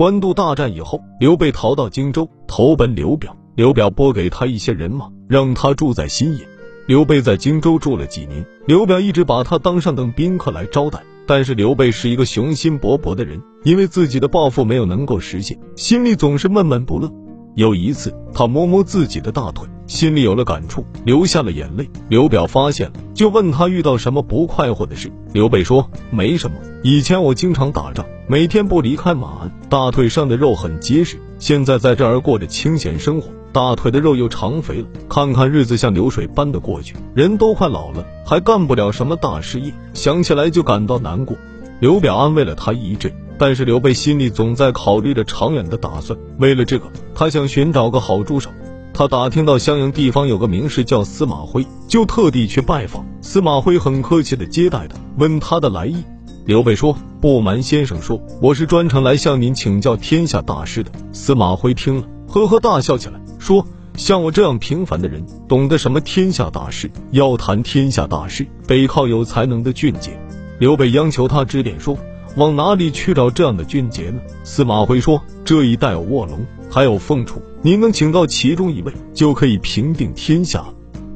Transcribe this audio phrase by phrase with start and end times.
[0.00, 3.36] 官渡大战以后，刘备逃到荆州，投奔刘表。
[3.54, 6.48] 刘表拨给他一些人马，让他住在新野。
[6.86, 11.02] 刘备在荆州住了几年，刘表一直把他当上等宾客来招待。
[11.26, 17.12] 但是刘备是一个雄心勃勃的人，因为自己的抱负没有能够实现，心里总是闷闷不乐。
[17.56, 21.90] 有一次，他摸摸自己的大腿，心里有了感触，流下了眼泪。
[22.08, 25.10] 刘表发现了，就问他遇到什么不快活的事。
[25.32, 31.18] 刘备说：“没什么，以前我经常打仗，每天不离开马鞍，大腿上的肉很结实。
[31.38, 34.86] 现在在这儿过着清闲生活，大腿的肉又长肥了。
[35.08, 41.36] 看看日子像流水般的过去，人都快老了，还干不了什么大事业，想起来就感到难过。”
[41.80, 43.10] 刘表安慰了他一阵。
[43.40, 48.50] 但是刘备心里总在考虑着长远的打算，为了这个，他想寻找个好助手。
[48.92, 53.02] 他打听到襄阳地方有个名士叫司马徽，就特地去拜访。
[53.22, 56.04] 司马徽很客气的接待他，问他的来意。
[56.44, 66.90] 刘备说：“不瞒先生说，我是专程来向您请教天下大事的。”司马徽听了，呵呵大笑起来，说：“像我这样平凡的人，懂得什么天下大事？
[67.12, 70.10] 要谈天下大事，得靠有才能的俊杰。”
[70.60, 71.96] 刘备央求他指点说。
[72.36, 74.20] 往哪里去找这样的俊杰呢？
[74.44, 76.38] 司马徽说：“这一带有卧龙，
[76.70, 80.64] 还有凤雏，您能请到其中一位，就可以平定天下。”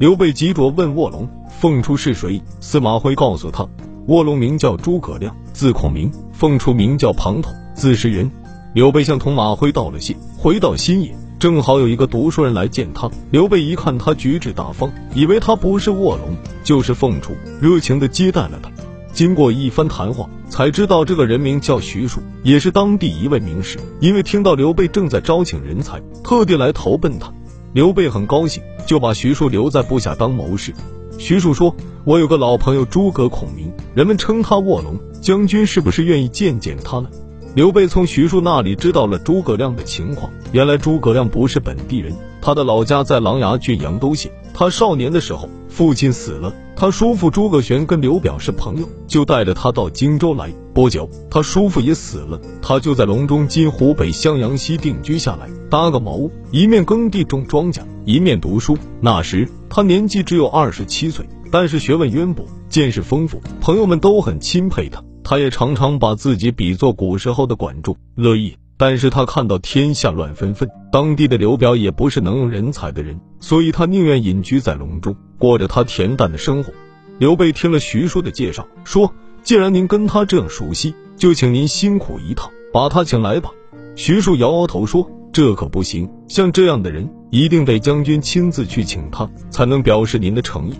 [0.00, 1.28] 刘备急着问卧龙、
[1.60, 2.42] 凤雏是谁。
[2.58, 3.66] 司马徽告诉他：
[4.08, 8.28] 卧龙名叫诸葛亮，字孔明；凤雏名叫庞统，字士元。
[8.74, 13.08] 刘备向同马徽道了谢，回到新野，正好有一个读书人来见他。
[13.30, 18.68] 刘备一看他举止大方，以为他不是卧龙，就是凤雏，热情的接待了他。
[19.12, 23.76] 经过一番谈话，才知道这个人名叫徐庶，也是当地一位名士。
[23.98, 27.28] 因为听到刘备正在招请人才，特地来投奔他。
[27.72, 30.72] 刘备很高兴，就把徐庶留在部下当谋士。
[31.18, 31.74] 徐庶说
[32.06, 37.08] ：“我有个老朋友诸葛孔明，人们称他卧龙将军，是不是愿意见见他呢？”
[37.56, 40.30] 刘备从徐庶那里知道了诸葛亮的情况。
[40.52, 44.30] 原来诸葛亮不是本地人，他的老家在琅琊郡阳都县。
[44.54, 46.54] 他少年的时候，父亲死了。
[46.76, 50.52] 他叔父诸葛玄跟刘表是朋友，就带着他到荆州来。
[50.74, 58.76] 不久，他叔父也死了，他就在隆中（今湖北襄阳西）定居下来，搭个茅屋，一面耕地种庄稼，一面读书。
[59.00, 65.00] 那时他年纪只有二十七岁，但是学问渊博，见识丰富，朋友们都很钦佩他。
[65.22, 68.56] 他也常常把自己比作古时候的管仲、乐毅。
[68.76, 76.72] 但是他看到天下乱纷纷，当地的刘表也不是能用人才的人，所以他宁愿隐居在隆中，过着他恬淡的生活。
[77.18, 79.14] 刘备听了徐庶的介绍，说
[79.44, 83.50] ：“既然您跟他这样熟悉，就请您辛苦一趟，把他请来吧。”
[83.94, 90.74] 徐庶摇摇头说：“这可不行，像这样的人，一定得将军亲自去请他，才能表示您的诚意。”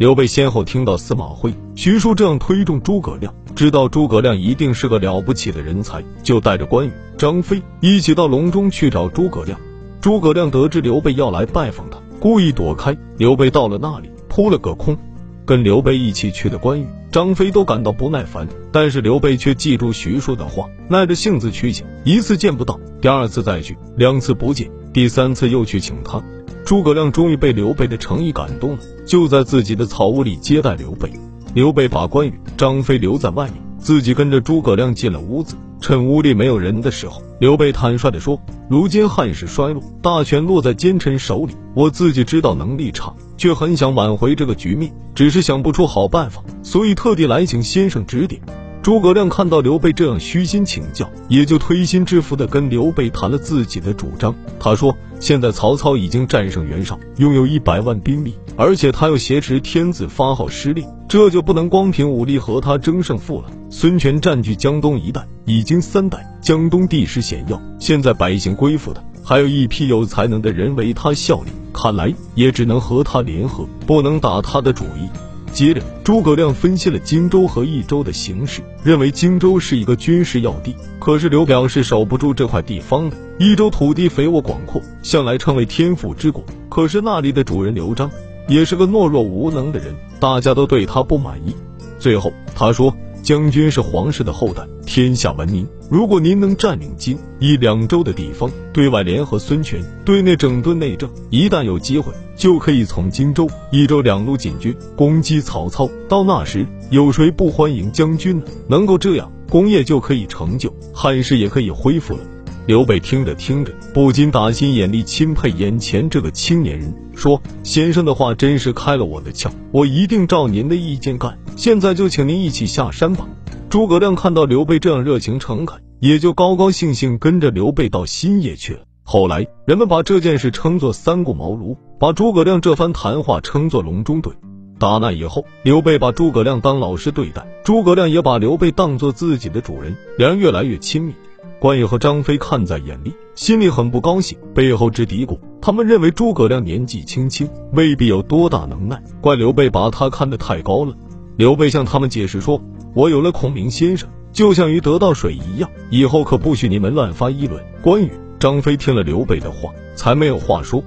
[0.00, 9.60] 刘备先后听到司马徽、徐庶这样推重诸葛亮，知道诸葛亮一定是个了不起的人才，就带着关羽、张飞一起到隆中去找诸葛亮。
[10.00, 12.96] 诸葛亮得知刘备要来拜访他，故意躲开。
[13.18, 14.96] 刘备到了那里，扑了个空。
[15.44, 21.86] 跟刘备一起去的关羽、张飞都感到不耐烦，但是刘备却记住徐庶的话，耐着性子去请。
[22.04, 26.22] 一次见不到，第二次再去，两次不见，第三次又去请他。
[26.70, 31.10] 诸葛亮终于被刘备的诚意感动了，就在自己的草屋里接待刘备。
[31.52, 35.56] 刘备把关羽、张飞留在外面，自己跟着诸葛亮进了屋子。
[35.80, 48.40] 趁屋里没有人的时候，刘备坦率地说：“如今汉室衰落，大权落在奸臣手里，我自己知道能力差，却很想挽回这个局面，只是想不出好办法，所以特地来请先生指点。”
[48.82, 54.34] 诸葛亮看到刘备这样虚心请教，也就推心置腹的跟刘备谈了自己的主张。
[54.58, 63.50] 他说：“现在曹操已经战胜袁绍，拥有一百万兵力，而且他又挟持天子发号施令，这就不能光凭武力和他争胜负了。
[63.68, 75.06] 孙权占据江东一带已经三代，江东地势险要，现在百姓归附他，还有一批有才能的人为他效力，看来也只能和他联合，不能打他的主意。”
[75.52, 83.16] 接着，诸葛亮分析了荆州和益州的形势，认为荆州是一个军事要地，可是刘表是守不住这块地方的。
[83.38, 88.10] 益州土地肥沃广阔，向来称为天府之国，可是那里的主人刘璋
[88.48, 91.54] 也是个懦弱无能的人，大家都对他不满意。
[91.98, 92.94] 最后，他说。
[93.22, 95.68] 将军是皇室的后代，天下闻名。
[95.90, 105.90] 如果您能占领荆、益两州的地方，对外联合孙权，对内整顿内政，一旦有机会，就可以从荆州、益州两路进军，攻击曹操。
[106.08, 108.44] 到那时，有谁不欢迎将军呢？
[108.68, 112.20] 能够这样，功业就可以成就，汉室也可以恢复了。
[112.66, 121.36] 刘备听着听着，不禁打心眼里钦佩眼前这个青年人，说：“先生的话真是开了我的窍，我一定照您的意见干。
[121.56, 123.26] 现在就请您一起下山吧。”
[123.70, 128.80] 诸葛亮看到刘备这样热情诚恳，也就高高兴兴跟着刘备到新野去了。
[129.04, 134.32] 后来人们把这件事称作三顾茅庐，把诸葛亮这番谈话称作隆中对。
[134.80, 141.14] 打那以后，刘备把诸葛亮当老师对待，诸葛亮也把刘备当做自己的主人，两人越来越亲密。
[141.60, 150.92] 关羽和张飞看在眼里，心里很不高兴，背后直嘀咕：他们认为诸葛亮年纪轻轻，未必有多大能耐，怪刘备把他看得太高了。
[151.36, 152.60] 刘备向他们解释说
[152.94, 160.82] ：“我有了孔明先生，就像鱼得到水一样，以后可不许你们乱发议论。”关羽、张飞听了刘备的话，才没有话说。